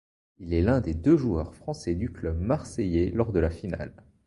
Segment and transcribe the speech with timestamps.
[0.39, 3.93] Il est l'un des deux joueurs français du club marseillais lors de la finale.